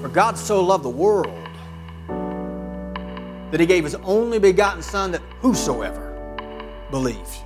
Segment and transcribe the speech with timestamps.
[0.00, 1.34] For God so loved the world
[3.50, 6.04] that he gave his only begotten Son that whosoever
[6.90, 7.42] believes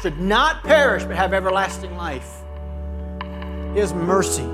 [0.00, 2.42] should not perish but have everlasting life.
[3.74, 4.48] His mercy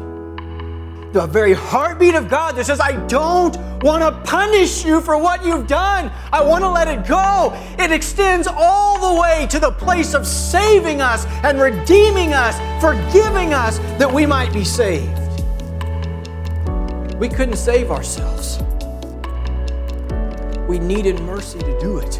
[1.13, 5.45] the very heartbeat of God that says, I don't want to punish you for what
[5.45, 6.11] you've done.
[6.33, 7.53] I want to let it go.
[7.79, 13.53] It extends all the way to the place of saving us and redeeming us, forgiving
[13.53, 15.22] us that we might be saved.
[17.23, 18.59] We couldn't save ourselves.
[20.69, 22.15] We needed mercy to do it.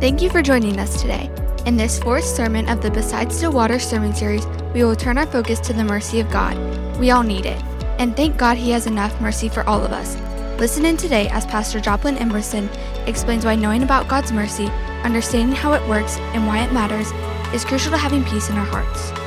[0.00, 1.30] Thank you for joining us today.
[1.64, 5.26] In this fourth sermon of the Besides the Water sermon series, we will turn our
[5.26, 6.58] focus to the mercy of God.
[6.98, 7.62] We all need it.
[8.00, 10.16] And thank God He has enough mercy for all of us.
[10.58, 12.68] Listen in today as Pastor Joplin Emerson
[13.06, 14.66] explains why knowing about God's mercy,
[15.04, 17.12] understanding how it works, and why it matters
[17.54, 19.23] is crucial to having peace in our hearts.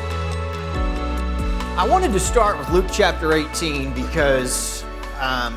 [1.78, 4.84] I wanted to start with Luke chapter 18 because
[5.22, 5.56] um,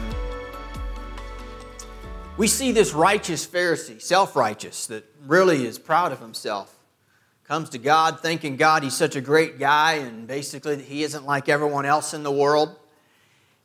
[2.37, 6.77] we see this righteous Pharisee, self righteous, that really is proud of himself
[7.45, 11.49] comes to God thinking God, he's such a great guy, and basically he isn't like
[11.49, 12.79] everyone else in the world.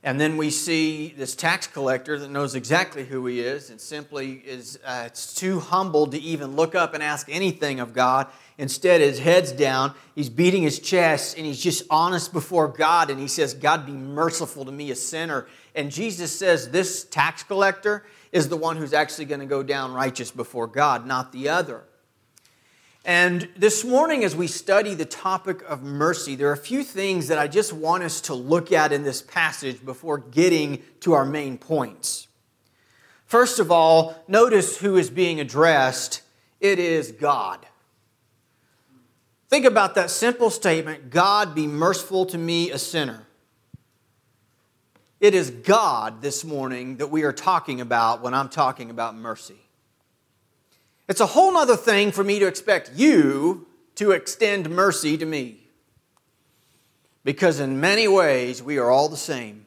[0.06, 4.34] And then we see this tax collector that knows exactly who he is and simply
[4.34, 8.28] is uh, it's too humble to even look up and ask anything of God.
[8.60, 13.10] Instead, his head's down, he's beating his chest, and he's just honest before God.
[13.10, 15.48] And he says, God, be merciful to me, a sinner.
[15.74, 19.92] And Jesus says, This tax collector is the one who's actually going to go down
[19.92, 21.84] righteous before God, not the other.
[23.06, 27.28] And this morning, as we study the topic of mercy, there are a few things
[27.28, 31.24] that I just want us to look at in this passage before getting to our
[31.24, 32.28] main points.
[33.28, 36.24] First of all, notice who is being addressed
[36.60, 37.64] it is God.
[39.50, 43.28] Think about that simple statement God, be merciful to me, a sinner.
[45.20, 49.65] It is God this morning that we are talking about when I'm talking about mercy.
[51.08, 55.68] It's a whole other thing for me to expect you to extend mercy to me.
[57.24, 59.66] Because in many ways, we are all the same.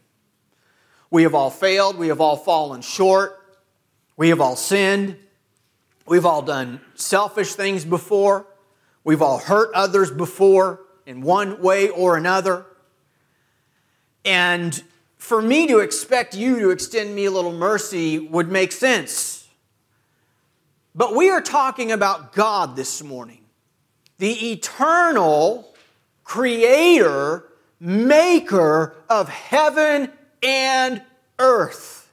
[1.11, 3.41] We have all failed, we have all fallen short,
[4.17, 5.17] we have all sinned,
[6.07, 8.47] we've all done selfish things before,
[9.05, 12.67] we've all hurt others before in one way or another.
[14.25, 14.83] And
[15.17, 19.38] for me to expect you to extend me a little mercy would make sense
[20.95, 23.45] but we are talking about God this morning,
[24.19, 25.75] the eternal
[26.25, 27.45] creator,
[27.81, 30.11] maker of heaven
[30.43, 31.03] and
[31.39, 32.13] earth.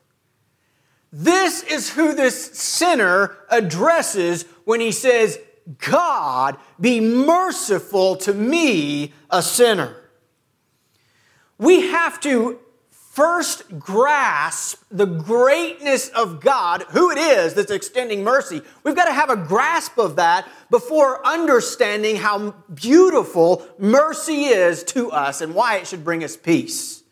[1.12, 5.40] This is who this sinner addresses when he says,
[5.80, 9.96] God, be merciful to me, a sinner.
[11.58, 12.60] We have to
[13.16, 18.62] first grasp the greatness of God, who it is that's extending mercy.
[18.84, 25.12] We've got to have a grasp of that before understanding how beautiful mercy is to
[25.12, 27.04] us and why it should bring us peace.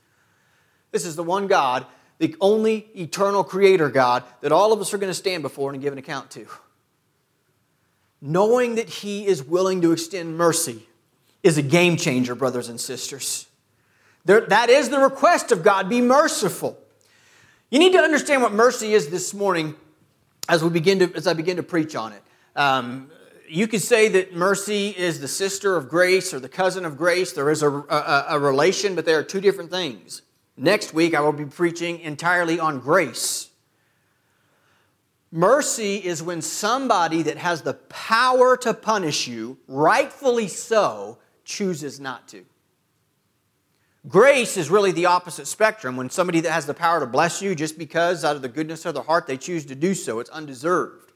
[0.92, 1.86] This is the one God,
[2.18, 5.82] the only eternal creator God that all of us are going to stand before and
[5.82, 6.46] give an account to.
[8.22, 10.86] Knowing that He is willing to extend mercy
[11.44, 13.48] is a game changer, brothers and sisters.
[14.26, 16.78] That is the request of God be merciful.
[17.70, 19.76] You need to understand what mercy is this morning
[20.48, 22.22] as, we begin to, as I begin to preach on it.
[22.56, 23.10] Um,
[23.50, 27.34] you could say that mercy is the sister of grace or the cousin of grace.
[27.34, 30.22] There is a, a, a relation, but they are two different things.
[30.56, 33.50] Next week, I will be preaching entirely on grace.
[35.32, 42.28] Mercy is when somebody that has the power to punish you, rightfully so, chooses not
[42.28, 42.46] to.
[44.08, 45.96] Grace is really the opposite spectrum.
[45.96, 48.86] When somebody that has the power to bless you just because out of the goodness
[48.86, 51.12] of their heart they choose to do so, it's undeserved.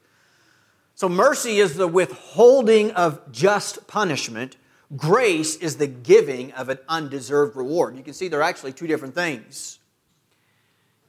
[0.94, 4.56] So mercy is the withholding of just punishment.
[4.96, 7.96] Grace is the giving of an undeserved reward.
[7.96, 9.78] You can see they're actually two different things.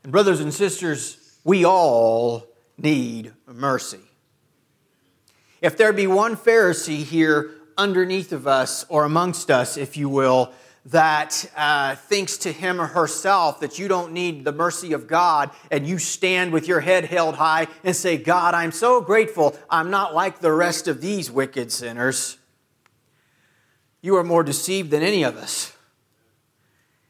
[0.04, 2.46] And brothers and sisters, we all
[2.78, 4.00] need mercy.
[5.62, 10.54] If there be one Pharisee here underneath of us or amongst us, if you will,
[10.86, 15.52] that uh, thinks to him or herself that you don't need the mercy of God
[15.70, 19.90] and you stand with your head held high and say, God, I'm so grateful I'm
[19.90, 22.38] not like the rest of these wicked sinners.
[24.02, 25.74] You are more deceived than any of us.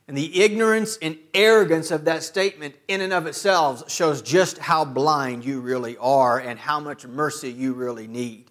[0.07, 4.83] And the ignorance and arrogance of that statement, in and of itself, shows just how
[4.83, 8.45] blind you really are and how much mercy you really need.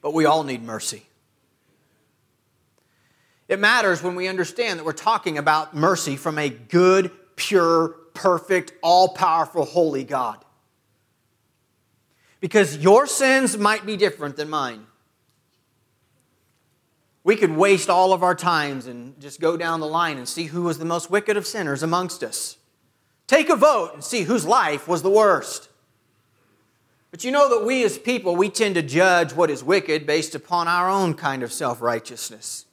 [0.00, 1.06] But we all need mercy.
[3.48, 8.72] It matters when we understand that we're talking about mercy from a good, pure, perfect,
[8.82, 10.44] all powerful, holy God.
[12.40, 14.86] Because your sins might be different than mine.
[17.22, 20.44] We could waste all of our times and just go down the line and see
[20.44, 22.56] who was the most wicked of sinners amongst us.
[23.26, 25.68] Take a vote and see whose life was the worst.
[27.10, 30.34] But you know that we as people, we tend to judge what is wicked based
[30.34, 32.65] upon our own kind of self righteousness.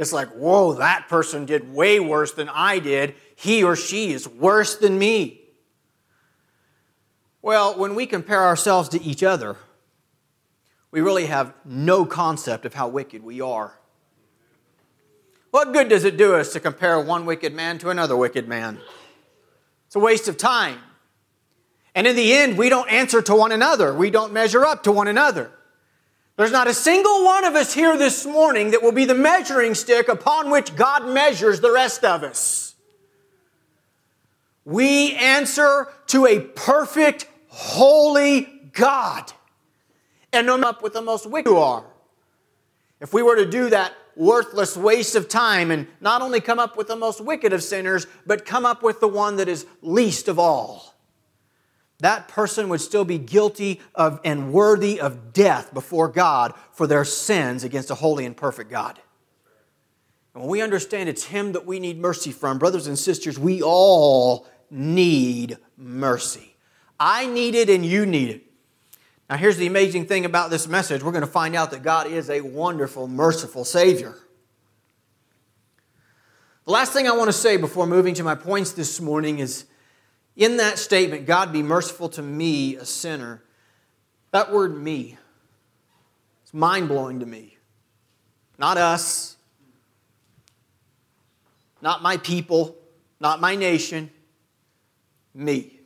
[0.00, 3.14] It's like, whoa, that person did way worse than I did.
[3.36, 5.42] He or she is worse than me.
[7.42, 9.56] Well, when we compare ourselves to each other,
[10.90, 13.78] we really have no concept of how wicked we are.
[15.50, 18.78] What good does it do us to compare one wicked man to another wicked man?
[19.86, 20.78] It's a waste of time.
[21.94, 23.92] And in the end, we don't answer to one another.
[23.92, 25.52] We don't measure up to one another.
[26.40, 29.74] There's not a single one of us here this morning that will be the measuring
[29.74, 32.74] stick upon which God measures the rest of us.
[34.64, 39.30] We answer to a perfect, holy God.
[40.32, 41.84] And no up with the most wicked you are.
[43.00, 46.74] If we were to do that worthless waste of time and not only come up
[46.74, 50.26] with the most wicked of sinners, but come up with the one that is least
[50.26, 50.89] of all
[52.00, 57.04] that person would still be guilty of and worthy of death before God for their
[57.04, 58.98] sins against a holy and perfect God.
[60.34, 63.62] And when we understand it's Him that we need mercy from, brothers and sisters, we
[63.62, 66.56] all need mercy.
[66.98, 68.46] I need it and you need it.
[69.28, 72.06] Now, here's the amazing thing about this message we're going to find out that God
[72.06, 74.16] is a wonderful, merciful Savior.
[76.64, 79.64] The last thing I want to say before moving to my points this morning is
[80.36, 83.42] in that statement, God be merciful to me, a sinner,
[84.30, 85.18] that word me,
[86.42, 87.56] it's mind blowing to me.
[88.58, 89.36] Not us,
[91.82, 92.76] not my people,
[93.18, 94.10] not my nation,
[95.34, 95.80] me.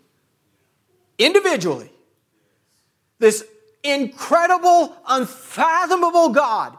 [1.18, 1.90] Individually.
[3.18, 3.44] This
[3.82, 6.76] incredible, unfathomable God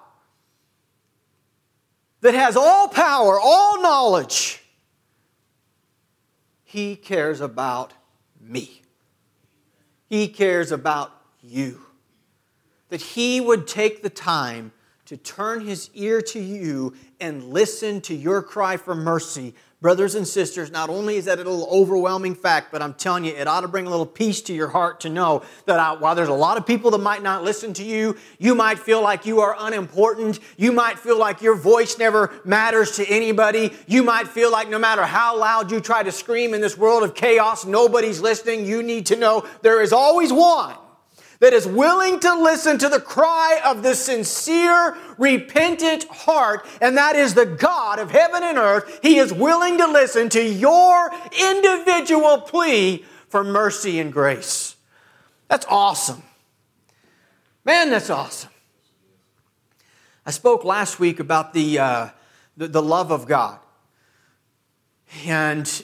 [2.21, 4.61] that has all power, all knowledge
[6.75, 7.93] he cares about
[8.37, 8.81] me.
[10.09, 11.09] He cares about
[11.41, 11.83] you.
[12.89, 14.73] That He would take the time
[15.05, 19.55] to turn His ear to you and listen to your cry for mercy
[19.85, 23.35] Brothers and sisters, not only is that a little overwhelming fact, but I'm telling you,
[23.35, 26.15] it ought to bring a little peace to your heart to know that I, while
[26.15, 29.27] there's a lot of people that might not listen to you, you might feel like
[29.27, 30.39] you are unimportant.
[30.57, 33.73] You might feel like your voice never matters to anybody.
[33.85, 37.03] You might feel like no matter how loud you try to scream in this world
[37.03, 38.65] of chaos, nobody's listening.
[38.65, 40.75] You need to know there is always one
[41.39, 47.15] that is willing to listen to the cry of the sincere, repentant heart, and that
[47.15, 48.99] is the God of heaven and earth.
[49.01, 54.75] He is willing to listen to your individual plea for mercy and grace.
[55.47, 56.23] That's awesome.
[57.63, 58.51] Man, that's awesome.
[60.25, 62.09] I spoke last week about the, uh,
[62.57, 63.59] the, the love of God.
[65.25, 65.83] And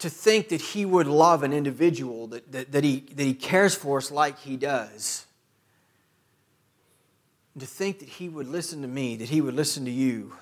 [0.00, 3.74] to think that he would love an individual, that, that, that, he, that he cares
[3.74, 5.26] for us like he does.
[7.54, 10.32] And to think that he would listen to me, that he would listen to you,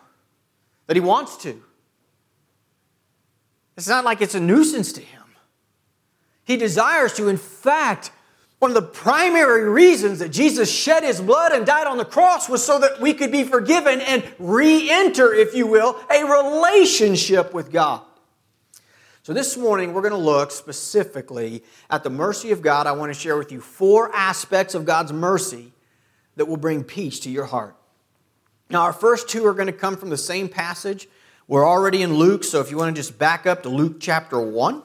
[0.87, 1.61] that he wants to.
[3.77, 5.23] It's not like it's a nuisance to him.
[6.45, 7.29] He desires to.
[7.29, 8.13] In fact,
[8.61, 12.49] one of the primary reasons that Jesus shed his blood and died on the cross
[12.49, 17.53] was so that we could be forgiven and re enter, if you will, a relationship
[17.53, 18.03] with God.
[19.29, 22.87] So, this morning we're going to look specifically at the mercy of God.
[22.87, 25.71] I want to share with you four aspects of God's mercy
[26.37, 27.77] that will bring peace to your heart.
[28.71, 31.09] Now, our first two are going to come from the same passage.
[31.47, 34.41] We're already in Luke, so if you want to just back up to Luke chapter
[34.41, 34.83] 1,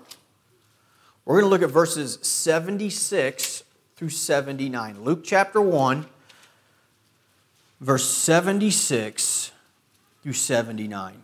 [1.24, 3.64] we're going to look at verses 76
[3.96, 5.06] through 79.
[5.06, 6.06] Luke chapter 1,
[7.80, 9.54] verse 76
[10.22, 11.24] through 79.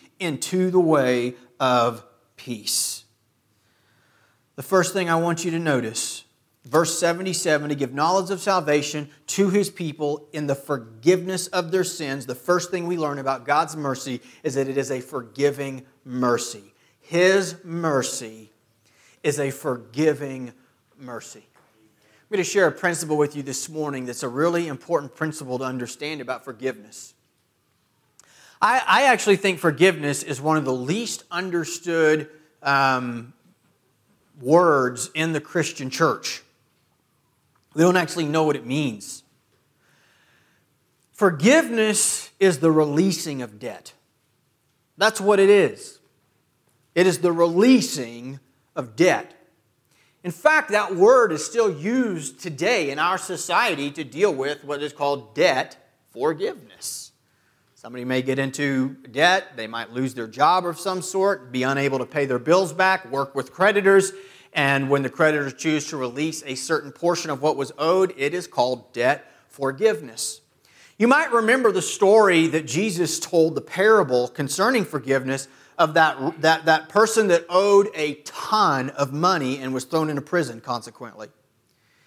[0.21, 2.05] into the way of
[2.37, 3.03] peace.
[4.55, 6.23] The first thing I want you to notice
[6.65, 11.83] verse 77 to give knowledge of salvation to his people in the forgiveness of their
[11.83, 12.25] sins.
[12.25, 16.73] The first thing we learn about God's mercy is that it is a forgiving mercy.
[16.99, 18.51] His mercy
[19.23, 20.53] is a forgiving
[20.97, 21.45] mercy.
[22.05, 25.59] I'm going to share a principle with you this morning that's a really important principle
[25.59, 27.13] to understand about forgiveness.
[28.61, 32.29] I, I actually think forgiveness is one of the least understood
[32.61, 33.33] um,
[34.39, 36.43] words in the Christian church.
[37.73, 39.23] We don't actually know what it means.
[41.13, 43.93] Forgiveness is the releasing of debt.
[44.97, 45.99] That's what it is.
[46.93, 48.39] It is the releasing
[48.75, 49.33] of debt.
[50.23, 54.83] In fact, that word is still used today in our society to deal with what
[54.83, 55.77] is called debt
[56.11, 57.10] forgiveness.
[57.81, 61.97] Somebody may get into debt, they might lose their job of some sort, be unable
[61.97, 64.13] to pay their bills back, work with creditors,
[64.53, 68.35] and when the creditors choose to release a certain portion of what was owed, it
[68.35, 70.41] is called debt forgiveness.
[70.99, 75.47] You might remember the story that Jesus told, the parable concerning forgiveness
[75.79, 80.21] of that, that, that person that owed a ton of money and was thrown into
[80.21, 81.29] prison consequently.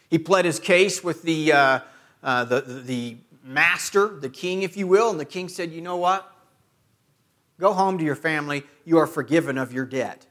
[0.08, 1.80] He pled his case with the, uh,
[2.22, 5.96] uh, the, the master, the king, if you will, and the king said, You know
[5.96, 6.28] what?
[7.60, 8.64] Go home to your family.
[8.84, 10.26] You are forgiven of your debt.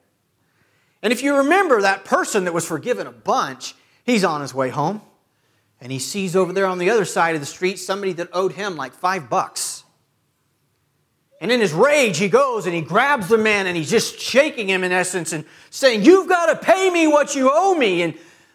[1.01, 4.69] And if you remember that person that was forgiven a bunch, he's on his way
[4.69, 5.01] home
[5.79, 8.53] and he sees over there on the other side of the street somebody that owed
[8.53, 9.83] him like five bucks.
[11.41, 14.69] And in his rage, he goes and he grabs the man and he's just shaking
[14.69, 18.01] him in essence and saying, You've got to pay me what you owe me.
[18.01, 18.13] And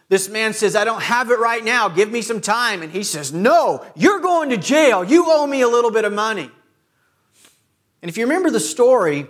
[0.09, 1.87] this man says, I don't have it right now.
[1.87, 2.81] Give me some time.
[2.81, 5.03] And he says, No, you're going to jail.
[5.03, 6.49] You owe me a little bit of money.
[8.01, 9.27] And if you remember the story,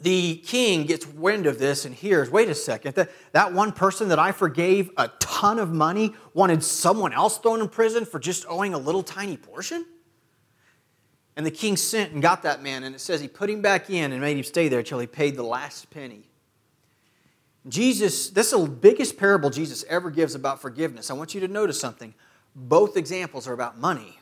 [0.00, 4.08] the king gets wind of this and hears wait a second, that, that one person
[4.08, 8.46] that I forgave a ton of money wanted someone else thrown in prison for just
[8.48, 9.84] owing a little tiny portion?
[11.36, 13.90] And the king sent and got that man, and it says he put him back
[13.90, 16.30] in and made him stay there until he paid the last penny.
[17.68, 21.10] Jesus, this is the biggest parable Jesus ever gives about forgiveness.
[21.10, 22.14] I want you to notice something.
[22.54, 24.18] Both examples are about money.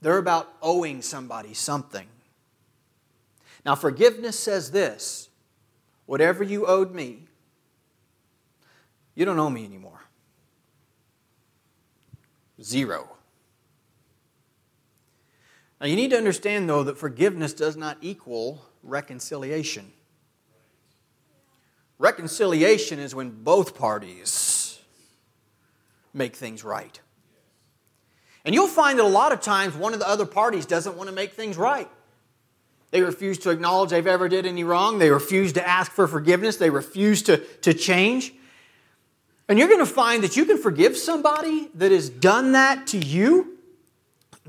[0.00, 2.06] They're about owing somebody something.
[3.64, 5.28] Now, forgiveness says this
[6.06, 7.24] whatever you owed me,
[9.14, 10.00] you don't owe me anymore.
[12.62, 13.08] Zero.
[15.80, 19.92] Now, you need to understand, though, that forgiveness does not equal reconciliation.
[21.98, 24.78] Reconciliation is when both parties
[26.12, 27.00] make things right.
[28.44, 31.08] And you'll find that a lot of times one of the other parties doesn't want
[31.08, 31.90] to make things right.
[32.90, 34.98] They refuse to acknowledge they've ever did any wrong.
[34.98, 36.56] They refuse to ask for forgiveness.
[36.56, 38.32] They refuse to, to change.
[39.48, 42.98] And you're going to find that you can forgive somebody that has done that to
[42.98, 43.55] you,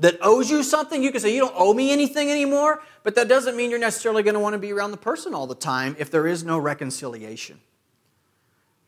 [0.00, 1.02] that owes you something.
[1.02, 4.22] You can say, You don't owe me anything anymore, but that doesn't mean you're necessarily
[4.22, 6.58] going to want to be around the person all the time if there is no
[6.58, 7.60] reconciliation.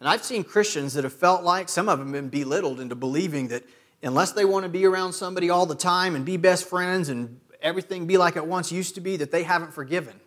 [0.01, 2.95] And I've seen Christians that have felt like, some of them have been belittled into
[2.95, 3.65] believing that
[4.03, 7.39] unless they want to be around somebody all the time and be best friends and
[7.61, 10.19] everything be like it once used to be, that they haven't forgiven.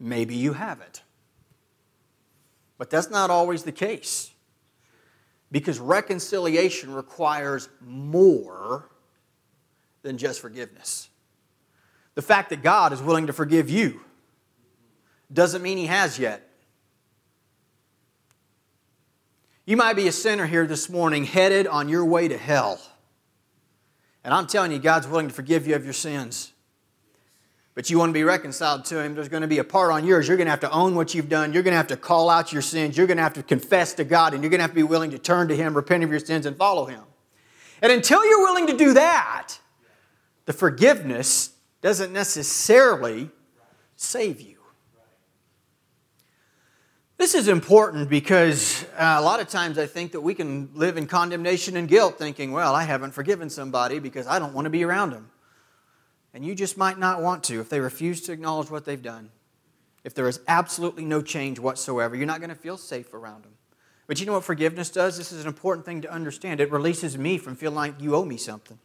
[0.00, 1.02] Maybe you haven't.
[2.78, 4.32] But that's not always the case.
[5.50, 8.90] Because reconciliation requires more
[10.08, 11.10] than just forgiveness.
[12.14, 14.00] The fact that God is willing to forgive you
[15.30, 16.48] doesn't mean He has yet.
[19.66, 22.80] You might be a sinner here this morning headed on your way to hell.
[24.24, 26.54] And I'm telling you, God's willing to forgive you of your sins.
[27.74, 30.06] But you want to be reconciled to Him, there's going to be a part on
[30.06, 30.26] yours.
[30.26, 31.52] You're going to have to own what you've done.
[31.52, 32.96] You're going to have to call out your sins.
[32.96, 34.82] You're going to have to confess to God, and you're going to have to be
[34.82, 37.02] willing to turn to Him, repent of your sins, and follow Him.
[37.80, 39.58] And until you're willing to do that,
[40.48, 41.50] the forgiveness
[41.82, 43.28] doesn't necessarily
[43.96, 44.56] save you.
[47.18, 50.96] This is important because uh, a lot of times I think that we can live
[50.96, 54.70] in condemnation and guilt thinking, well, I haven't forgiven somebody because I don't want to
[54.70, 55.30] be around them.
[56.32, 59.28] And you just might not want to if they refuse to acknowledge what they've done.
[60.02, 63.52] If there is absolutely no change whatsoever, you're not going to feel safe around them.
[64.06, 65.18] But you know what forgiveness does?
[65.18, 66.62] This is an important thing to understand.
[66.62, 68.78] It releases me from feeling like you owe me something.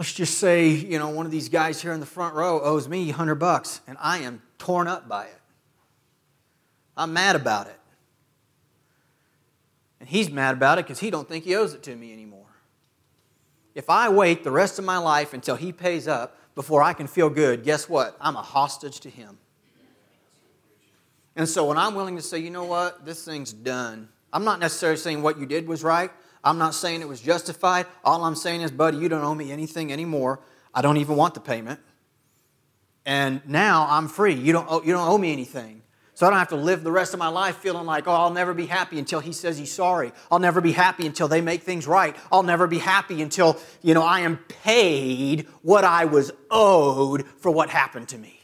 [0.00, 2.88] Let's just say, you know, one of these guys here in the front row owes
[2.88, 5.40] me 100 bucks and I am torn up by it.
[6.96, 7.78] I'm mad about it.
[10.00, 12.46] And he's mad about it because he don't think he owes it to me anymore.
[13.74, 17.06] If I wait the rest of my life until he pays up before I can
[17.06, 18.16] feel good, guess what?
[18.22, 19.36] I'm a hostage to him.
[21.36, 24.60] And so when I'm willing to say, you know what, this thing's done, I'm not
[24.60, 26.10] necessarily saying what you did was right.
[26.42, 27.86] I'm not saying it was justified.
[28.04, 30.40] All I'm saying is, buddy, you don't owe me anything anymore.
[30.72, 31.80] I don't even want the payment.
[33.04, 34.34] And now I'm free.
[34.34, 35.82] You don't owe, you don't owe me anything.
[36.14, 38.32] So I don't have to live the rest of my life feeling like, oh, I'll
[38.32, 40.12] never be happy until he says he's sorry.
[40.30, 42.14] I'll never be happy until they make things right.
[42.30, 47.50] I'll never be happy until, you know, I am paid what I was owed for
[47.50, 48.38] what happened to me.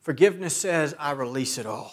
[0.00, 1.92] Forgiveness says, I release it all.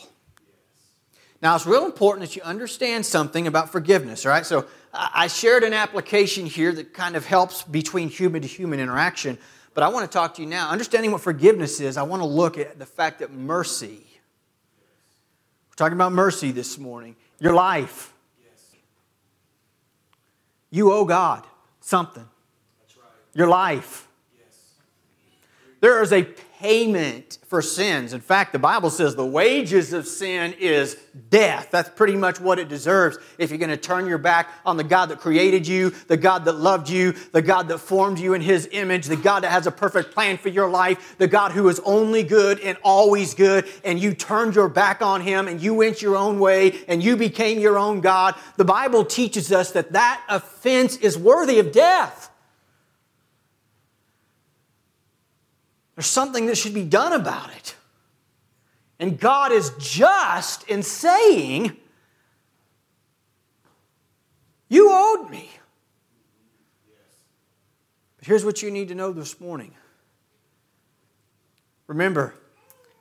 [1.44, 4.46] Now, it's real important that you understand something about forgiveness, right?
[4.46, 9.38] So, I shared an application here that kind of helps between human to human interaction,
[9.74, 10.70] but I want to talk to you now.
[10.70, 14.06] Understanding what forgiveness is, I want to look at the fact that mercy,
[15.70, 18.14] we're talking about mercy this morning, your life.
[20.70, 21.44] You owe God
[21.82, 22.26] something.
[23.34, 24.08] Your life.
[25.84, 28.14] There is a payment for sins.
[28.14, 30.96] In fact, the Bible says the wages of sin is
[31.30, 31.72] death.
[31.72, 34.86] That's pretty much what it deserves if you're going to turn your back on the
[34.86, 38.40] God that created you, the God that loved you, the God that formed you in
[38.40, 41.68] His image, the God that has a perfect plan for your life, the God who
[41.68, 45.74] is only good and always good, and you turned your back on Him and you
[45.74, 48.36] went your own way and you became your own God.
[48.56, 52.30] The Bible teaches us that that offense is worthy of death.
[55.96, 57.76] There's something that should be done about it.
[59.00, 61.78] And God is just in saying,
[64.70, 65.50] You owed me.
[68.18, 69.74] But here's what you need to know this morning.
[71.86, 72.34] Remember,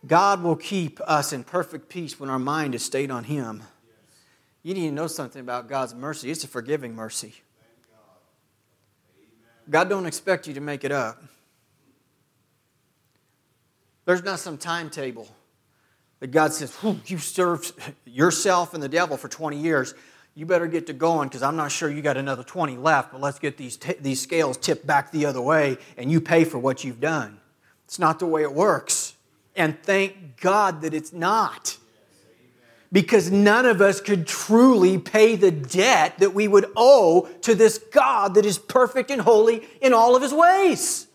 [0.07, 3.63] God will keep us in perfect peace when our mind is stayed on Him.
[4.63, 6.31] You need to know something about God's mercy.
[6.31, 7.35] It's a forgiving mercy.
[9.71, 11.23] God don't expect you to make it up.
[14.05, 15.29] There's not some timetable
[16.21, 17.73] that God says, you served
[18.05, 19.95] yourself and the devil for 20 years.
[20.35, 23.21] You better get to going because I'm not sure you got another 20 left, but
[23.21, 26.59] let's get these, t- these scales tipped back the other way and you pay for
[26.59, 27.39] what you've done.
[27.85, 29.15] It's not the way it works.
[29.55, 31.77] And thank God that it's not.
[32.91, 37.79] Because none of us could truly pay the debt that we would owe to this
[37.79, 41.07] God that is perfect and holy in all of his ways.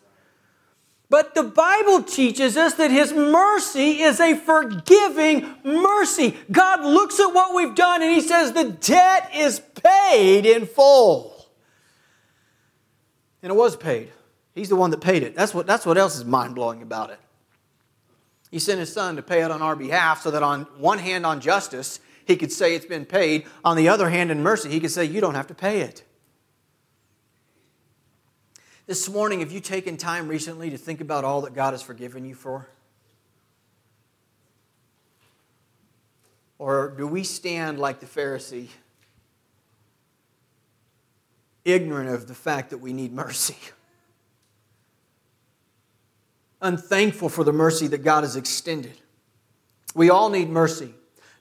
[1.09, 6.35] But the Bible teaches us that His mercy is a forgiving mercy.
[6.51, 11.47] God looks at what we've done and He says the debt is paid in full.
[13.41, 14.11] And it was paid.
[14.53, 15.35] He's the one that paid it.
[15.35, 17.19] That's what, that's what else is mind blowing about it.
[18.51, 21.25] He sent His Son to pay it on our behalf so that on one hand,
[21.25, 23.45] on justice, He could say it's been paid.
[23.63, 26.03] On the other hand, in mercy, He could say, You don't have to pay it.
[28.87, 32.23] This morning, have you taken time recently to think about all that God has forgiven
[32.23, 32.69] you for?
[36.57, 38.69] Or do we stand like the Pharisee,
[41.65, 43.57] ignorant of the fact that we need mercy?
[46.61, 48.93] Unthankful for the mercy that God has extended.
[49.93, 50.93] We all need mercy.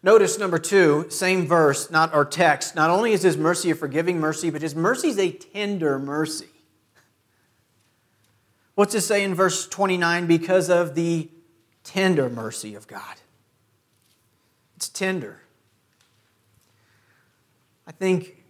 [0.02, 2.74] Notice number two, same verse, not our text.
[2.74, 6.48] Not only is his mercy a forgiving mercy, but his mercy is a tender mercy.
[8.76, 10.26] What's it say in verse 29?
[10.26, 11.30] Because of the
[11.82, 13.16] tender mercy of God.
[14.76, 15.40] It's tender.
[17.86, 18.44] I think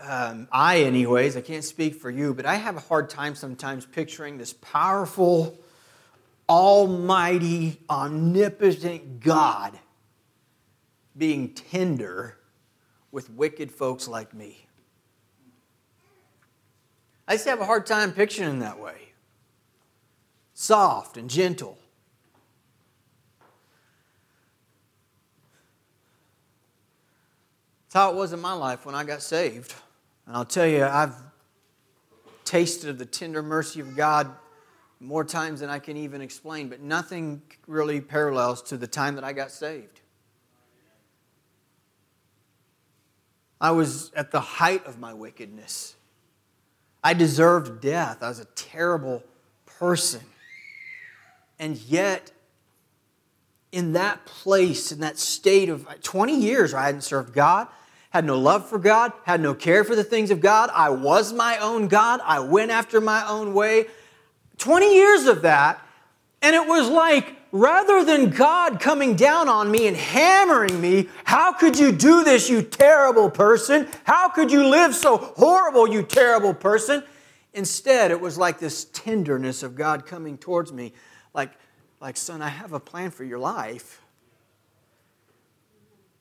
[0.00, 3.84] um, I, anyways, I can't speak for you, but I have a hard time sometimes
[3.84, 5.58] picturing this powerful,
[6.48, 9.78] almighty, omnipotent God
[11.18, 12.38] being tender
[13.12, 14.66] with wicked folks like me.
[17.28, 19.05] I just have a hard time picturing that way
[20.58, 21.76] soft and gentle.
[27.84, 29.74] That's how it was in my life when I got saved.
[30.26, 31.14] And I'll tell you, I've
[32.46, 34.34] tasted of the tender mercy of God
[34.98, 39.24] more times than I can even explain, but nothing really parallels to the time that
[39.24, 40.00] I got saved.
[43.60, 45.96] I was at the height of my wickedness.
[47.04, 48.22] I deserved death.
[48.22, 49.22] I was a terrible
[49.66, 50.22] person.
[51.58, 52.32] And yet,
[53.72, 57.68] in that place, in that state of 20 years, I hadn't served God,
[58.10, 60.70] had no love for God, had no care for the things of God.
[60.72, 62.20] I was my own God.
[62.24, 63.86] I went after my own way.
[64.58, 65.80] 20 years of that.
[66.40, 71.52] And it was like, rather than God coming down on me and hammering me, how
[71.52, 73.88] could you do this, you terrible person?
[74.04, 77.02] How could you live so horrible, you terrible person?
[77.52, 80.92] Instead, it was like this tenderness of God coming towards me
[81.36, 81.52] like,
[82.00, 84.02] like, son, I have a plan for your life.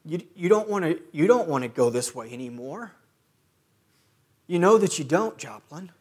[0.06, 2.92] you, you don't want to you don't want to go this way anymore.
[4.46, 5.92] You know that you don't, Joplin.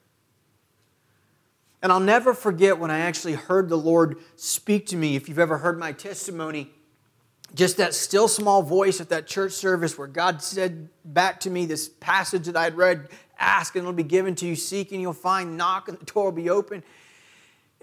[1.80, 5.16] And I'll never forget when I actually heard the Lord speak to me.
[5.16, 6.70] If you've ever heard my testimony,
[7.54, 11.66] just that still small voice at that church service where God said back to me
[11.66, 15.12] this passage that I'd read ask and it'll be given to you, seek and you'll
[15.12, 16.82] find, knock and the door will be open.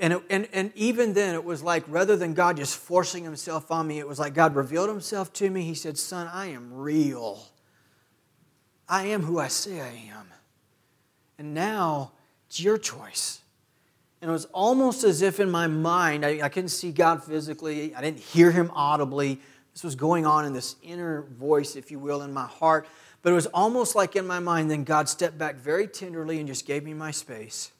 [0.02, 3.70] And, it, and, and even then, it was like rather than God just forcing himself
[3.70, 5.62] on me, it was like God revealed himself to me.
[5.62, 7.48] He said, Son, I am real.
[8.90, 10.28] I am who I say I am.
[11.38, 12.14] And now
[12.48, 13.42] it's your choice.
[14.22, 17.94] And it was almost as if in my mind, I, I couldn't see God physically,
[17.94, 19.40] I didn't hear him audibly.
[19.74, 22.88] This was going on in this inner voice, if you will, in my heart.
[23.22, 26.48] But it was almost like in my mind, then God stepped back very tenderly and
[26.48, 27.72] just gave me my space.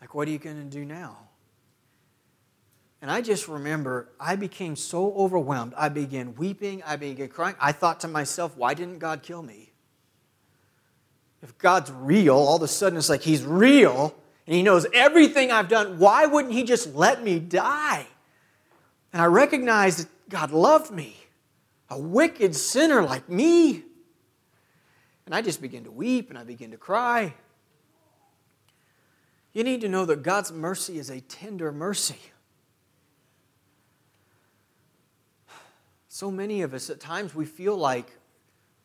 [0.00, 1.18] Like, what are you going to do now?
[3.02, 5.74] And I just remember I became so overwhelmed.
[5.76, 6.82] I began weeping.
[6.84, 7.54] I began crying.
[7.60, 9.72] I thought to myself, why didn't God kill me?
[11.42, 14.14] If God's real, all of a sudden it's like He's real
[14.46, 15.98] and He knows everything I've done.
[15.98, 18.06] Why wouldn't He just let me die?
[19.12, 21.16] And I recognized that God loved me,
[21.88, 23.84] a wicked sinner like me.
[25.26, 27.34] And I just began to weep and I began to cry.
[29.56, 32.18] You need to know that God's mercy is a tender mercy.
[36.10, 38.18] So many of us, at times, we feel like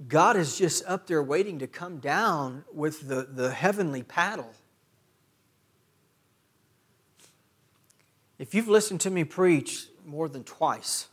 [0.07, 4.53] God is just up there waiting to come down with the, the heavenly paddle.
[8.39, 11.09] If you've listened to me preach more than twice,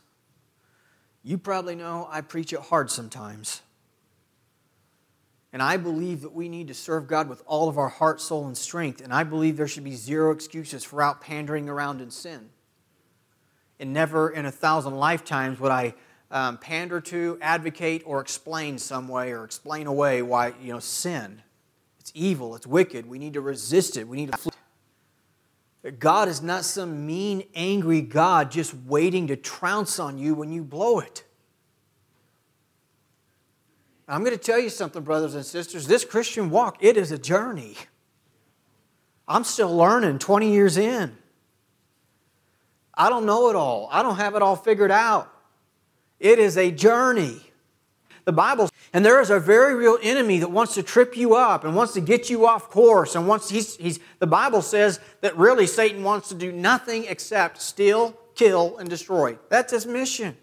[1.21, 3.61] you probably know I preach it hard sometimes.
[5.51, 8.45] And I believe that we need to serve God with all of our heart, soul,
[8.45, 9.01] and strength.
[9.01, 12.49] And I believe there should be zero excuses for out pandering around in sin.
[13.79, 15.95] And never in a thousand lifetimes would I
[16.31, 21.41] um, pander to, advocate, or explain some way or explain away why, you know, sin.
[21.99, 23.07] It's evil, it's wicked.
[23.07, 24.07] We need to resist it.
[24.07, 24.51] We need to flee.
[25.97, 30.63] God is not some mean, angry God just waiting to trounce on you when you
[30.63, 31.23] blow it.
[34.09, 35.85] I'm going to tell you something, brothers and sisters.
[35.85, 37.75] This Christian walk, it is a journey.
[39.27, 41.15] I'm still learning 20 years in.
[42.95, 43.87] I don't know it all.
[43.91, 45.31] I don't have it all figured out.
[46.19, 47.39] It is a journey.
[48.25, 51.63] The Bible, and there is a very real enemy that wants to trip you up
[51.63, 53.15] and wants to get you off course.
[53.15, 57.61] And wants he's, he's the Bible says that really Satan wants to do nothing except
[57.61, 59.37] steal, kill, and destroy.
[59.49, 60.35] That's his mission.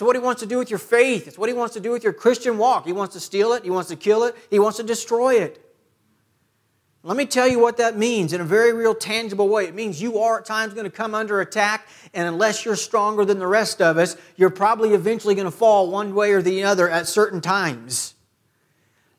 [0.00, 1.90] So, what he wants to do with your faith, it's what he wants to do
[1.90, 2.86] with your Christian walk.
[2.86, 5.62] He wants to steal it, he wants to kill it, he wants to destroy it.
[7.02, 9.66] Let me tell you what that means in a very real, tangible way.
[9.66, 13.26] It means you are at times going to come under attack, and unless you're stronger
[13.26, 16.64] than the rest of us, you're probably eventually going to fall one way or the
[16.64, 18.14] other at certain times.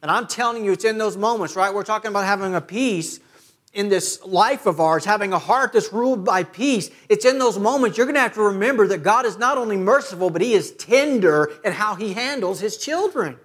[0.02, 1.72] And I'm telling you, it's in those moments, right?
[1.72, 3.20] We're talking about having a peace
[3.74, 7.58] in this life of ours, having a heart that's ruled by peace, it's in those
[7.58, 10.54] moments you're going to have to remember that God is not only merciful, but He
[10.54, 13.38] is tender in how He handles His children.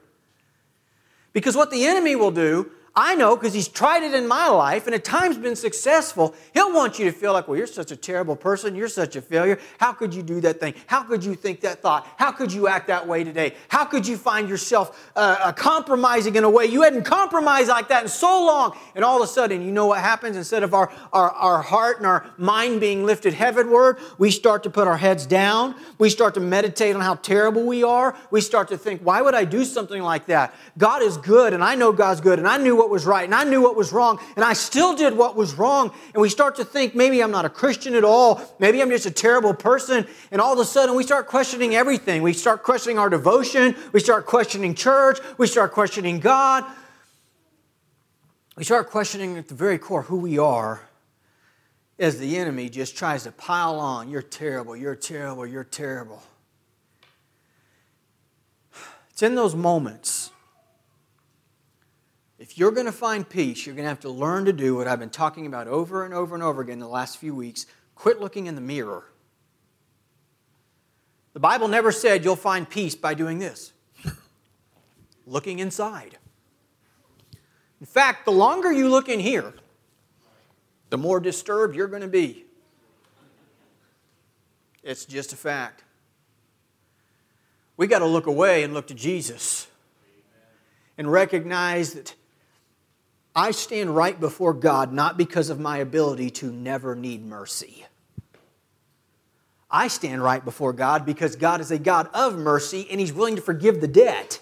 [1.33, 4.87] Because what the enemy will do I know because he's tried it in my life
[4.87, 6.35] and at times been successful.
[6.55, 8.75] He'll want you to feel like, well, you're such a terrible person.
[8.75, 9.59] You're such a failure.
[9.79, 10.73] How could you do that thing?
[10.87, 12.09] How could you think that thought?
[12.17, 13.55] How could you act that way today?
[13.69, 17.89] How could you find yourself uh, uh, compromising in a way you hadn't compromised like
[17.89, 18.75] that in so long?
[18.95, 20.39] And all of a sudden, you know what happens?
[20.39, 24.71] Instead of our, our, our heart and our mind being lifted heavenward, we start to
[24.71, 25.75] put our heads down.
[25.99, 28.17] We start to meditate on how terrible we are.
[28.31, 30.55] We start to think, why would I do something like that?
[30.79, 33.25] God is good, and I know God's good, and I knew what what was right
[33.25, 35.93] and I knew what was wrong and I still did what was wrong.
[36.15, 38.41] And we start to think maybe I'm not a Christian at all.
[38.61, 40.07] Maybe I'm just a terrible person.
[40.31, 42.23] And all of a sudden we start questioning everything.
[42.23, 43.75] We start questioning our devotion.
[43.93, 45.19] We start questioning church.
[45.37, 46.65] We start questioning God.
[48.57, 50.83] We start questioning at the very core who we are
[51.99, 54.09] as the enemy just tries to pile on.
[54.09, 54.77] You're terrible.
[54.77, 55.45] You're terrible.
[55.45, 56.23] You're terrible.
[59.11, 60.31] It's in those moments
[62.57, 64.89] if you're going to find peace, you're going to have to learn to do what
[64.89, 68.19] I've been talking about over and over and over again the last few weeks quit
[68.19, 69.05] looking in the mirror.
[71.35, 73.75] The Bible never said you'll find peace by doing this
[75.27, 76.17] looking inside.
[77.79, 79.53] In fact, the longer you look in here,
[80.89, 82.47] the more disturbed you're going to be.
[84.83, 85.85] It's just a fact.
[87.77, 89.67] We got to look away and look to Jesus
[90.97, 92.15] and recognize that
[93.39, 97.85] I stand right before God not because of my ability to never need mercy.
[99.71, 103.37] I stand right before God because God is a God of mercy and He's willing
[103.37, 104.41] to forgive the debt.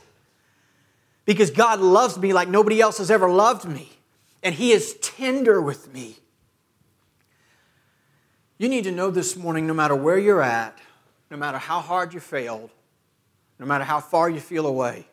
[1.24, 3.88] Because God loves me like nobody else has ever loved me,
[4.42, 6.18] and He is tender with me.
[8.58, 10.78] You need to know this morning no matter where you're at,
[11.30, 12.70] no matter how hard you failed,
[13.58, 15.06] no matter how far you feel away,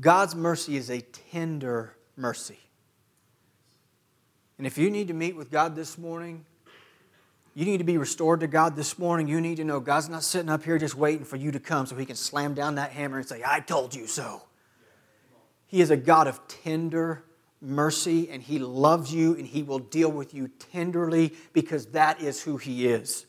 [0.00, 2.58] God's mercy is a tender mercy.
[4.58, 6.44] And if you need to meet with God this morning,
[7.54, 9.28] you need to be restored to God this morning.
[9.28, 11.86] You need to know God's not sitting up here just waiting for you to come
[11.86, 14.42] so He can slam down that hammer and say, I told you so.
[15.66, 17.24] He is a God of tender
[17.60, 22.42] mercy, and He loves you, and He will deal with you tenderly because that is
[22.42, 23.26] who He is.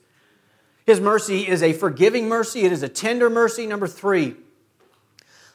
[0.85, 3.67] His mercy is a forgiving mercy, it is a tender mercy.
[3.67, 4.35] Number three,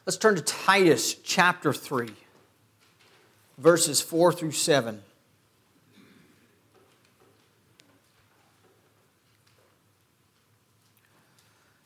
[0.06, 2.10] let's turn to Titus chapter 3,
[3.58, 5.02] verses 4 through 7.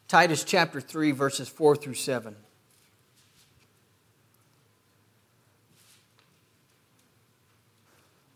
[0.08, 2.34] Titus chapter 3, verses 4 through 7.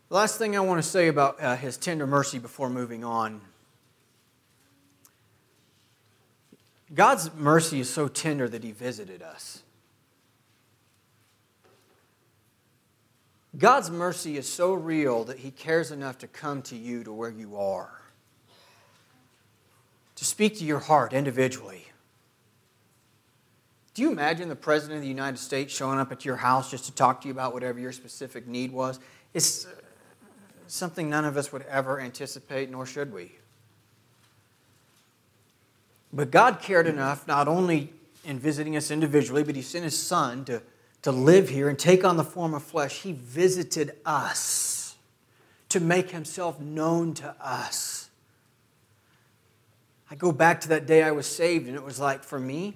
[0.09, 3.41] The last thing I want to say about uh, his tender mercy before moving on.
[6.93, 9.63] God's mercy is so tender that he visited us.
[13.57, 17.29] God's mercy is so real that he cares enough to come to you to where
[17.29, 18.03] you are
[20.23, 21.87] to speak to your heart individually.
[23.93, 26.85] Do you imagine the President of the United States showing up at your house just
[26.85, 28.99] to talk to you about whatever your specific need was?
[29.33, 29.69] It's uh,
[30.67, 33.33] something none of us would ever anticipate, nor should we.
[36.11, 40.45] But God cared enough, not only in visiting us individually, but He sent His Son
[40.45, 40.61] to,
[41.03, 43.01] to live here and take on the form of flesh.
[43.01, 44.95] He visited us
[45.69, 48.09] to make Himself known to us.
[50.09, 52.75] I go back to that day I was saved, and it was like, for me,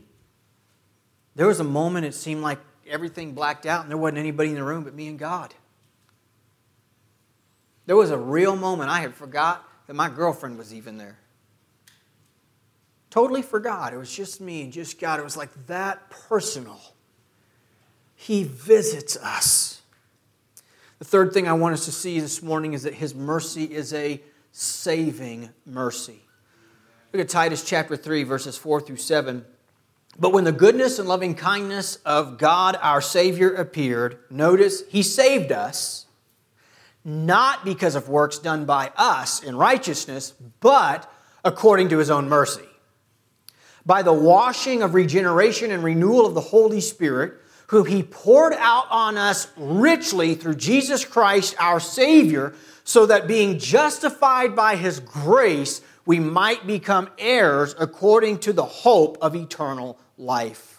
[1.36, 4.56] there was a moment it seemed like everything blacked out and there wasn't anybody in
[4.56, 5.54] the room but me and God.
[7.86, 11.20] There was a real moment I had forgot that my girlfriend was even there.
[13.12, 13.94] Totally forgot.
[13.94, 15.20] It was just me and just God.
[15.20, 16.82] It was like that personal.
[18.20, 19.82] He visits us.
[21.00, 23.94] The third thing I want us to see this morning is that His mercy is
[23.94, 24.20] a
[24.52, 26.20] saving mercy.
[27.14, 29.46] Look at Titus chapter 3, verses 4 through 7.
[30.20, 35.52] But when the goodness and loving kindness of God our Savior appeared, notice he saved
[35.52, 36.08] us,
[37.06, 41.10] not because of works done by us in righteousness, but
[41.46, 42.66] according to his own mercy.
[43.86, 47.36] By the washing of regeneration and renewal of the Holy Spirit,
[47.68, 52.54] who he poured out on us richly through Jesus Christ our Savior,
[52.84, 59.18] so that being justified by his grace, we might become heirs according to the hope
[59.22, 60.78] of eternal life.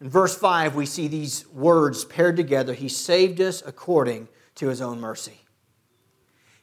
[0.00, 4.80] In verse 5, we see these words paired together He saved us according to His
[4.80, 5.40] own mercy.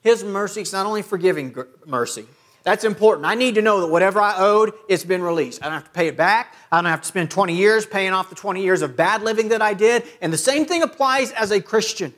[0.01, 1.55] His mercy is not only forgiving
[1.85, 2.25] mercy,
[2.63, 3.25] that's important.
[3.25, 5.61] I need to know that whatever I owed, it's been released.
[5.61, 6.55] I don't have to pay it back.
[6.71, 9.49] I don't have to spend 20 years paying off the 20 years of bad living
[9.49, 10.03] that I did.
[10.21, 12.13] And the same thing applies as a Christian.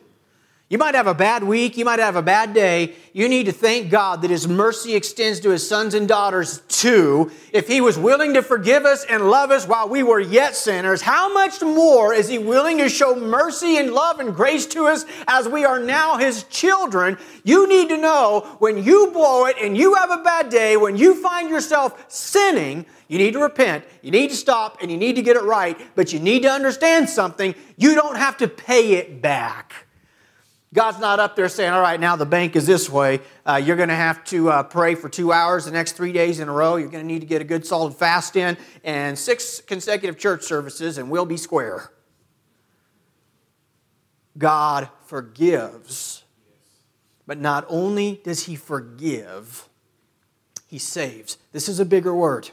[0.67, 2.95] You might have a bad week, you might have a bad day.
[3.13, 7.29] You need to thank God that His mercy extends to His sons and daughters too.
[7.53, 11.03] If He was willing to forgive us and love us while we were yet sinners,
[11.03, 15.05] how much more is He willing to show mercy and love and grace to us
[15.27, 17.19] as we are now His children?
[17.43, 20.97] You need to know when you blow it and you have a bad day, when
[20.97, 25.15] you find yourself sinning, you need to repent, you need to stop, and you need
[25.17, 25.79] to get it right.
[25.93, 27.53] But you need to understand something.
[27.77, 29.84] You don't have to pay it back.
[30.75, 33.21] God's not up there saying, all right, now the bank is this way.
[33.45, 36.41] Uh, you're going to have to uh, pray for two hours the next three days
[36.41, 36.75] in a row.
[36.75, 40.43] You're going to need to get a good solid fast in and six consecutive church
[40.43, 41.91] services, and we'll be square.
[44.37, 46.25] God forgives.
[47.25, 49.69] But not only does He forgive,
[50.67, 51.37] He saves.
[51.53, 52.49] This is a bigger word.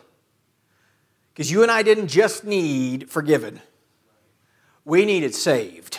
[1.34, 3.60] Because you and I didn't just need forgiven,
[4.84, 5.98] we needed saved.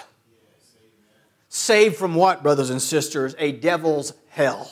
[1.56, 3.36] Saved from what, brothers and sisters?
[3.38, 4.72] A devil's hell.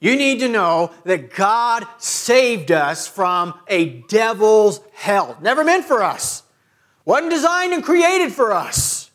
[0.00, 5.36] You need to know that God saved us from a devil's hell.
[5.42, 6.42] Never meant for us.
[7.04, 9.10] Wasn't designed and created for us.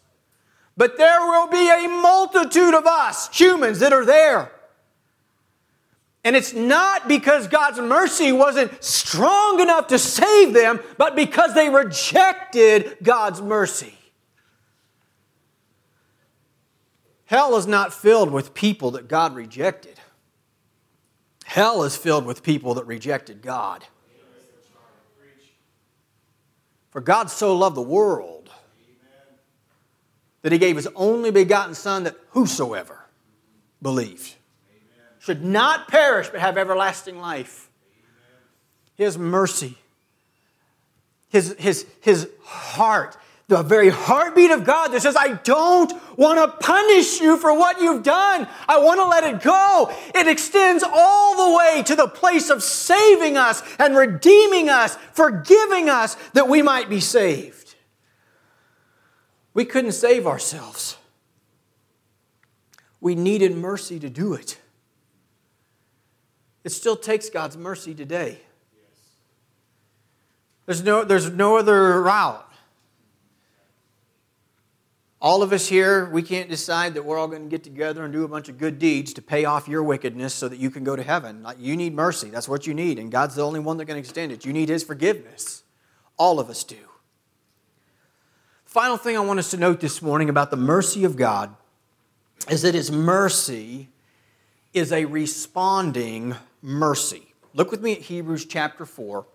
[0.77, 4.51] But there will be a multitude of us, humans, that are there.
[6.23, 11.71] And it's not because God's mercy wasn't strong enough to save them, but because they
[11.71, 13.95] rejected God's mercy.
[17.31, 19.97] Hell is not filled with people that God rejected.
[21.45, 23.85] Hell is filled with people that rejected God.
[26.89, 28.49] For God so loved the world
[30.41, 33.05] that he gave his only begotten Son that whosoever
[33.81, 34.35] believed
[35.19, 37.69] should not perish but have everlasting life.
[38.95, 39.77] His mercy,
[41.29, 43.15] his, his, his heart,
[43.51, 47.81] the very heartbeat of God that says, I don't want to punish you for what
[47.81, 48.47] you've done.
[48.65, 49.93] I want to let it go.
[50.15, 55.89] It extends all the way to the place of saving us and redeeming us, forgiving
[55.89, 57.75] us that we might be saved.
[59.53, 60.95] We couldn't save ourselves.
[63.01, 64.61] We needed mercy to do it.
[66.63, 68.39] It still takes God's mercy today.
[70.67, 72.47] There's no, there's no other route.
[75.21, 78.11] All of us here, we can't decide that we're all going to get together and
[78.11, 80.83] do a bunch of good deeds to pay off your wickedness so that you can
[80.83, 81.45] go to heaven.
[81.59, 82.29] You need mercy.
[82.29, 82.97] That's what you need.
[82.97, 84.45] And God's the only one that can extend it.
[84.45, 85.61] You need His forgiveness.
[86.17, 86.77] All of us do.
[88.65, 91.55] Final thing I want us to note this morning about the mercy of God
[92.49, 93.89] is that His mercy
[94.73, 97.35] is a responding mercy.
[97.53, 99.27] Look with me at Hebrews chapter 4.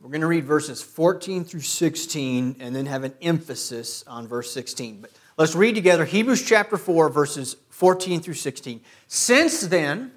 [0.00, 4.50] We're going to read verses 14 through 16 and then have an emphasis on verse
[4.50, 5.02] 16.
[5.02, 8.80] But let's read together Hebrews chapter 4, verses 14 through 16.
[9.08, 10.12] Since then,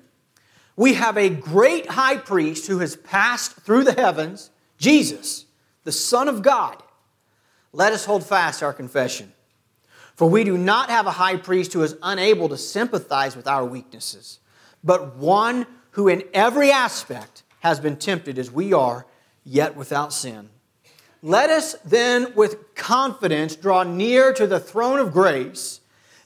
[0.78, 5.46] we have a great high priest who has passed through the heavens, Jesus,
[5.84, 6.82] the Son of God.
[7.74, 9.34] Let us hold fast our confession.
[10.16, 13.66] For we do not have a high priest who is unable to sympathize with our
[13.66, 14.40] weaknesses,
[14.82, 19.06] but one who in every aspect has been tempted as we are
[19.44, 20.50] yet without sin.
[21.22, 25.80] Let us then with confidence draw near to the throne of grace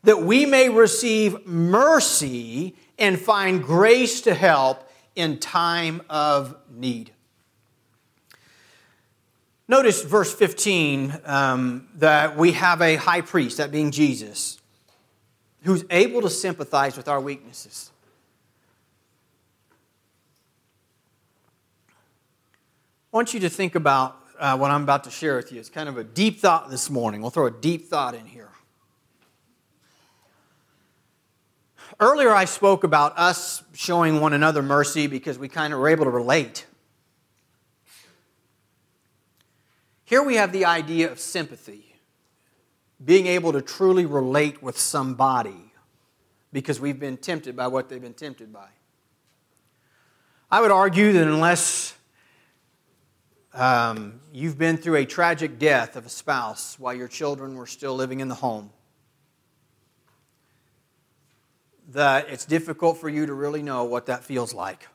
[0.03, 7.12] that we may receive mercy and find grace to help in time of need.
[9.67, 14.62] Notice verse 15 um, that we have a high priest, that being Jesus,
[15.63, 17.91] who's able to sympathize with our weaknesses.
[23.13, 25.60] I want you to think about uh, what I'm about to share with you.
[25.62, 27.22] It's kind of a deep thought this morning.
[27.22, 28.50] We'll throw a deep thought in here.
[32.02, 36.04] Earlier, I spoke about us showing one another mercy because we kind of were able
[36.04, 36.65] to relate.
[40.04, 41.96] Here we have the idea of sympathy,
[43.04, 45.72] being able to truly relate with somebody
[46.52, 48.67] because we've been tempted by what they've been tempted by.
[50.52, 51.96] I would argue that unless
[53.53, 57.95] um, you've been through a tragic death of a spouse while your children were still
[57.95, 58.71] living in the home.
[61.89, 64.88] That it's difficult for you to really know what that feels like.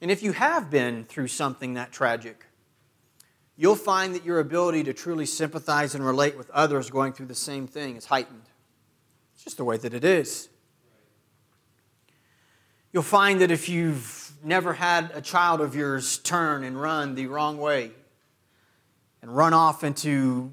[0.00, 2.46] And if you have been through something that tragic,
[3.56, 7.34] you'll find that your ability to truly sympathize and relate with others going through the
[7.34, 8.48] same thing is heightened.
[9.34, 10.48] It's just the way that it is.
[12.92, 17.26] You'll find that if you've never had a child of yours turn and run the
[17.26, 17.92] wrong way
[19.22, 20.52] and run off into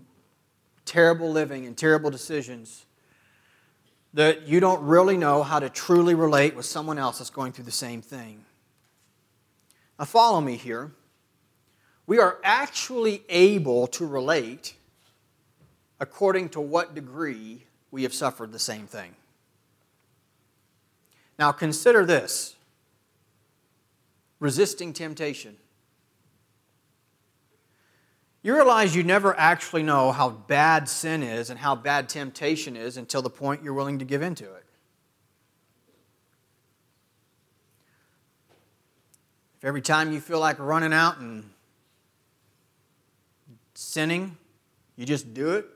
[0.85, 2.85] terrible living and terrible decisions,
[4.13, 7.65] that you don't really know how to truly relate with someone else that's going through
[7.65, 8.43] the same thing.
[9.97, 10.91] Now, follow me here.
[12.07, 14.75] We are actually able to relate
[15.99, 19.15] according to what degree we have suffered the same thing.
[21.37, 22.55] Now, consider this
[24.41, 25.55] resisting temptation.
[28.41, 32.97] You realize you never actually know how bad sin is and how bad temptation is
[32.97, 34.65] until the point you're willing to give into it.
[39.59, 41.47] If every time you feel like running out and
[43.75, 44.37] sinning,
[44.95, 45.67] you just do it,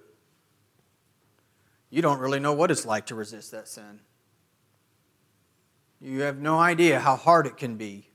[1.92, 4.00] you don't really know what it's like to resist that sin.
[6.02, 8.08] You have no idea how hard it can be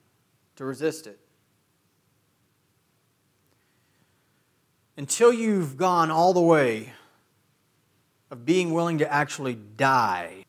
[0.56, 1.18] to resist it.
[4.96, 6.92] Until you've gone all the way
[8.30, 10.44] of being willing to actually die.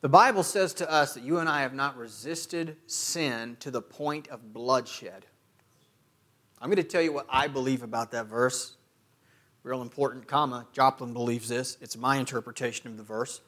[0.00, 3.80] The Bible says to us that you and I have not resisted sin to the
[3.80, 5.26] point of bloodshed.
[6.60, 8.76] I'm going to tell you what I believe about that verse.
[9.62, 10.66] Real important comma.
[10.72, 11.78] Joplin believes this.
[11.80, 13.40] It's my interpretation of the verse.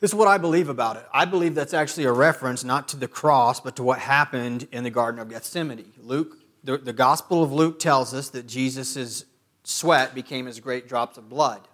[0.00, 1.04] This is what I believe about it.
[1.12, 4.84] I believe that's actually a reference not to the cross, but to what happened in
[4.84, 5.92] the Garden of Gethsemane.
[6.00, 9.24] Luke, the, the Gospel of Luke tells us that Jesus'
[9.64, 11.66] sweat became as great drops of blood.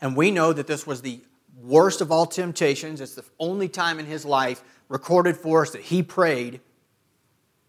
[0.00, 1.20] And we know that this was the
[1.62, 3.00] worst of all temptations.
[3.00, 6.60] It's the only time in his life recorded for us that he prayed.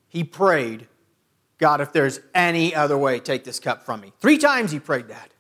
[0.10, 0.88] He prayed,
[1.60, 4.12] God, if there's any other way, take this cup from me.
[4.20, 5.32] Three times he prayed that.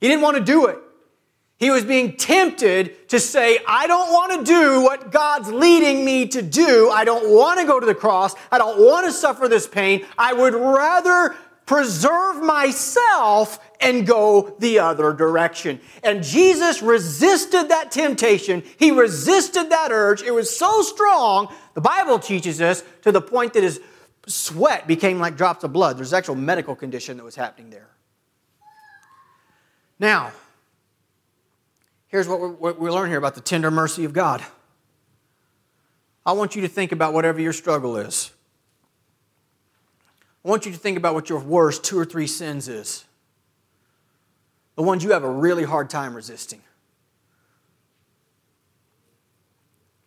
[0.00, 0.78] He didn't want to do it.
[1.60, 6.26] He was being tempted to say, I don't want to do what God's leading me
[6.28, 6.88] to do.
[6.90, 8.34] I don't want to go to the cross.
[8.50, 10.06] I don't want to suffer this pain.
[10.16, 11.36] I would rather
[11.66, 15.80] preserve myself and go the other direction.
[16.02, 18.62] And Jesus resisted that temptation.
[18.78, 20.22] He resisted that urge.
[20.22, 23.80] It was so strong, the Bible teaches us, to the point that his
[24.26, 25.98] sweat became like drops of blood.
[25.98, 27.90] There's actual medical condition that was happening there.
[29.98, 30.32] Now,
[32.10, 34.44] here's what, what we learn here about the tender mercy of God.
[36.26, 38.30] I want you to think about whatever your struggle is.
[40.44, 43.04] I want you to think about what your worst two or three sins is.
[44.76, 46.60] The ones you have a really hard time resisting.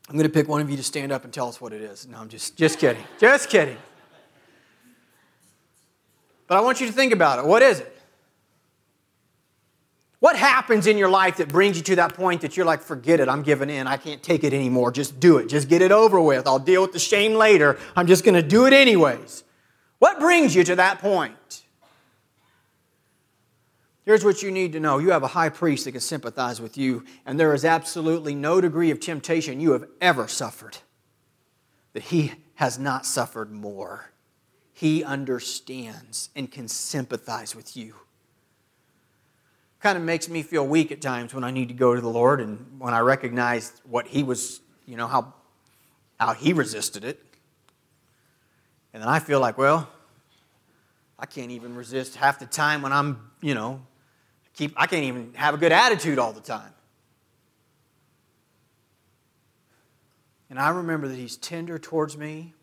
[0.09, 1.81] I'm going to pick one of you to stand up and tell us what it
[1.81, 2.07] is.
[2.07, 3.03] No, I'm just, just kidding.
[3.19, 3.77] Just kidding.
[6.47, 7.45] But I want you to think about it.
[7.45, 7.92] What is it?
[10.23, 13.19] What happens in your life that brings you to that point that you're like, forget
[13.19, 15.91] it, I'm giving in, I can't take it anymore, just do it, just get it
[15.91, 19.43] over with, I'll deal with the shame later, I'm just gonna do it anyways.
[19.99, 21.63] What brings you to that point?
[24.05, 24.97] Here's what you need to know.
[24.97, 28.61] You have a high priest that can sympathize with you, and there is absolutely no
[28.61, 30.77] degree of temptation you have ever suffered
[31.91, 34.13] that he has not suffered more.
[34.71, 37.95] He understands and can sympathize with you
[39.83, 42.09] kind of makes me feel weak at times when I need to go to the
[42.09, 45.33] Lord and when I recognize what He was, you know, how,
[46.17, 47.21] how He resisted it.
[48.93, 49.89] And then I feel like, well,
[51.19, 53.85] I can't even resist half the time when I'm, you know,
[54.53, 56.71] keep, I can't even have a good attitude all the time.
[60.49, 62.53] And I remember that He's tender towards me.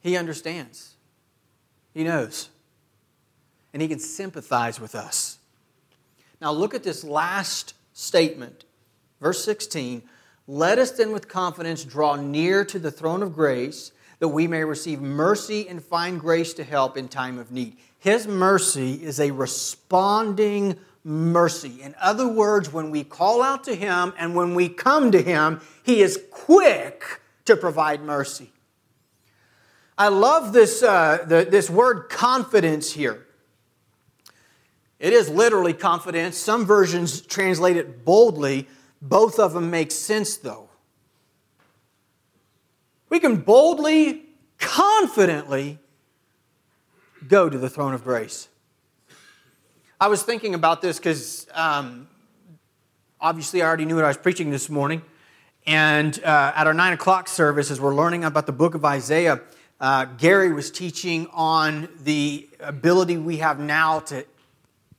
[0.00, 0.96] He understands.
[1.94, 2.48] He knows
[3.76, 5.36] and he can sympathize with us.
[6.40, 8.64] Now, look at this last statement,
[9.20, 10.02] verse 16.
[10.46, 14.64] Let us then with confidence draw near to the throne of grace that we may
[14.64, 17.76] receive mercy and find grace to help in time of need.
[17.98, 21.82] His mercy is a responding mercy.
[21.82, 25.60] In other words, when we call out to Him and when we come to Him,
[25.82, 28.52] He is quick to provide mercy.
[29.98, 33.25] I love this, uh, the, this word confidence here.
[34.98, 36.38] It is literally confidence.
[36.38, 38.66] Some versions translate it boldly.
[39.02, 40.68] Both of them make sense, though.
[43.08, 44.24] We can boldly,
[44.58, 45.78] confidently
[47.28, 48.48] go to the throne of grace.
[50.00, 52.08] I was thinking about this because um,
[53.20, 55.02] obviously I already knew what I was preaching this morning.
[55.66, 59.40] And uh, at our nine o'clock service, as we're learning about the book of Isaiah,
[59.80, 64.24] uh, Gary was teaching on the ability we have now to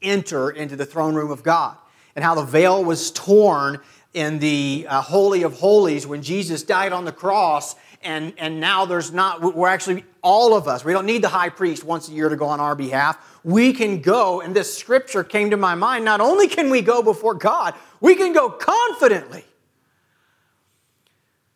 [0.02, 1.78] enter into the throne room of God
[2.16, 3.80] and how the veil was torn
[4.14, 7.76] in the uh, Holy of Holies when Jesus died on the cross.
[8.02, 11.50] And, and now there's not, we're actually, all of us, we don't need the high
[11.50, 13.40] priest once a year to go on our behalf.
[13.44, 16.06] We can go, and this scripture came to my mind.
[16.06, 19.46] Not only can we go before God, we can go confidently.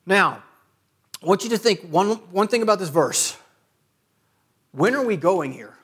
[0.06, 0.44] Now,
[1.22, 3.38] I want you to think one, one thing about this verse.
[4.72, 5.76] When are we going here?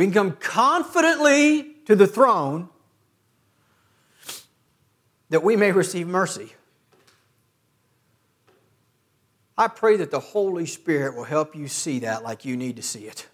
[0.00, 2.70] We can come confidently to the throne
[5.28, 6.54] that we may receive mercy.
[9.58, 12.82] I pray that the Holy Spirit will help you see that like you need to
[12.82, 13.28] see it.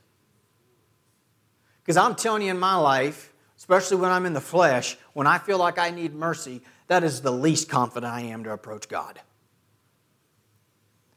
[1.85, 5.39] Because I'm telling you, in my life, especially when I'm in the flesh, when I
[5.39, 9.21] feel like I need mercy, that is the least confident I am to approach God.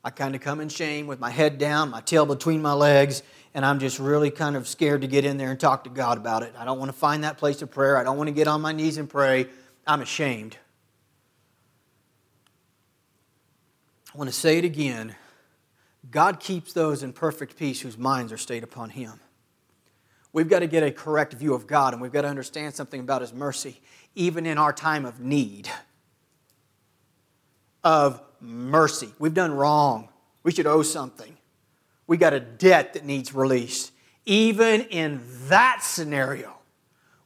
[0.04, 3.24] I kind of come in shame with my head down, my tail between my legs,
[3.54, 6.18] and I'm just really kind of scared to get in there and talk to God
[6.18, 6.54] about it.
[6.58, 7.97] I don't want to find that place of prayer.
[7.97, 9.47] I don't want to get on my knees and pray.
[9.88, 10.58] I'm ashamed.
[14.14, 15.16] I want to say it again.
[16.12, 19.20] God keeps those in perfect peace whose minds are stayed upon Him.
[20.32, 23.00] We've got to get a correct view of God, and we've got to understand something
[23.00, 23.82] about His mercy,
[24.16, 25.70] even in our time of need,
[27.84, 29.10] of mercy.
[29.18, 30.10] We've done wrong.
[30.43, 31.39] We should owe something
[32.10, 33.91] we got a debt that needs released.
[34.26, 36.57] Even in that scenario,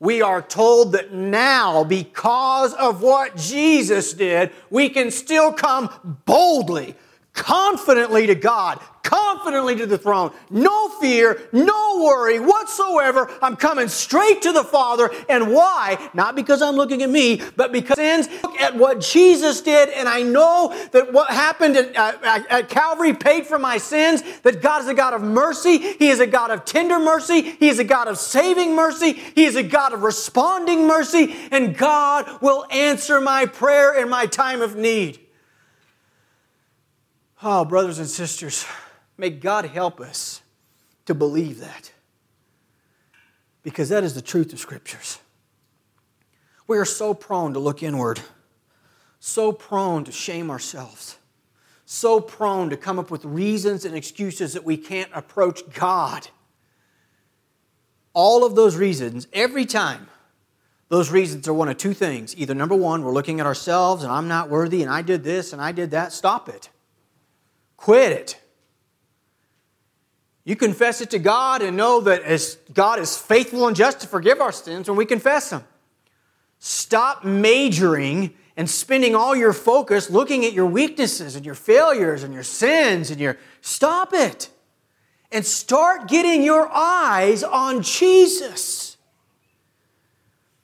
[0.01, 5.89] we are told that now, because of what Jesus did, we can still come
[6.25, 6.95] boldly,
[7.33, 10.31] confidently to God, confidently to the throne.
[10.49, 13.29] No fear, no worry whatsoever.
[13.41, 15.09] I'm coming straight to the Father.
[15.27, 16.09] And why?
[16.13, 19.89] Not because I'm looking at me, but because sins look at what Jesus did.
[19.89, 24.61] And I know that what happened at, at, at Calvary paid for my sins, that
[24.61, 25.77] God is a God of mercy.
[25.77, 27.41] He is a God of tender mercy.
[27.41, 29.13] He is a God of saving mercy.
[29.13, 31.35] He is a God of responding mercy.
[31.51, 35.19] And God will answer my prayer in my time of need.
[37.45, 38.65] Oh, brothers and sisters,
[39.17, 40.41] may God help us
[41.05, 41.91] to believe that.
[43.63, 45.19] Because that is the truth of Scriptures.
[46.67, 48.21] We are so prone to look inward,
[49.19, 51.17] so prone to shame ourselves,
[51.85, 56.29] so prone to come up with reasons and excuses that we can't approach God.
[58.13, 60.07] All of those reasons, every time,
[60.87, 62.37] those reasons are one of two things.
[62.37, 65.51] Either number one, we're looking at ourselves and I'm not worthy and I did this
[65.51, 66.13] and I did that.
[66.13, 66.69] Stop it.
[67.83, 68.41] Quit it.
[70.45, 74.07] You confess it to God and know that as God is faithful and just to
[74.07, 75.65] forgive our sins when we confess them.
[76.59, 82.33] Stop majoring and spending all your focus looking at your weaknesses and your failures and
[82.33, 84.49] your sins and your stop it.
[85.29, 88.95] And start getting your eyes on Jesus.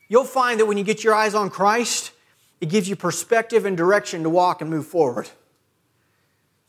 [0.08, 2.14] You'll find that when you get your eyes on Christ,
[2.62, 5.30] it gives you perspective and direction to walk and move forward.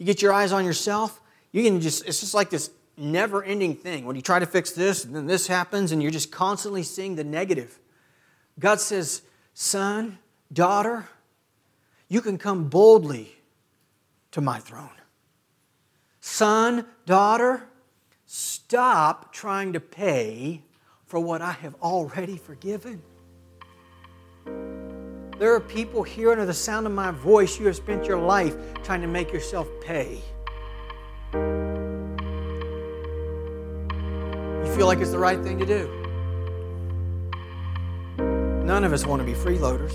[0.00, 1.20] You get your eyes on yourself,
[1.52, 4.06] you can just, it's just like this never ending thing.
[4.06, 7.16] When you try to fix this, and then this happens, and you're just constantly seeing
[7.16, 7.78] the negative.
[8.58, 9.20] God says,
[9.52, 10.18] Son,
[10.50, 11.06] daughter,
[12.08, 13.36] you can come boldly
[14.30, 14.88] to my throne.
[16.22, 17.64] Son, daughter,
[18.24, 20.62] stop trying to pay
[21.04, 23.02] for what I have already forgiven.
[25.40, 28.54] There are people here under the sound of my voice, you have spent your life
[28.82, 30.20] trying to make yourself pay.
[31.32, 31.40] You
[34.76, 35.88] feel like it's the right thing to do.
[38.66, 39.94] None of us want to be freeloaders.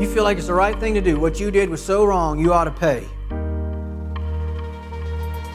[0.00, 1.18] You feel like it's the right thing to do.
[1.18, 3.04] What you did was so wrong, you ought to pay.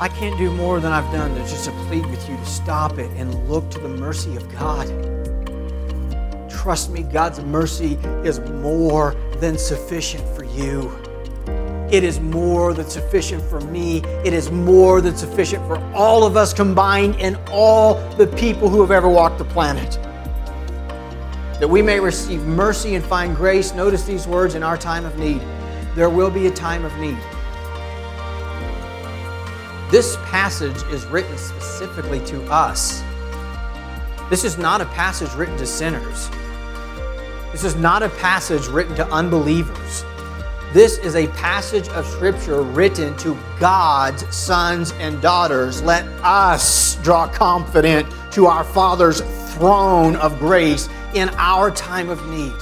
[0.01, 2.97] I can't do more than I've done to just to plead with you to stop
[2.97, 4.89] it and look to the mercy of God
[6.61, 10.91] trust me, God's mercy is more than sufficient for you.
[11.91, 14.03] It is more than sufficient for me.
[14.23, 18.79] It is more than sufficient for all of us combined and all the people who
[18.79, 19.99] have ever walked the planet.
[21.59, 23.73] That we may receive mercy and find grace.
[23.73, 25.41] Notice these words in our time of need.
[25.95, 27.17] There will be a time of need.
[29.89, 33.01] This passage is written specifically to us.
[34.29, 36.29] This is not a passage written to sinners.
[37.51, 40.05] This is not a passage written to unbelievers.
[40.71, 45.81] This is a passage of Scripture written to God's sons and daughters.
[45.81, 49.19] Let us draw confident to our Father's
[49.53, 52.53] throne of grace in our time of need.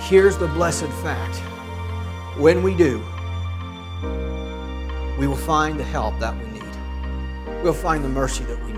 [0.00, 1.36] Here's the blessed fact
[2.38, 3.04] when we do,
[5.18, 8.77] we will find the help that we need, we'll find the mercy that we need.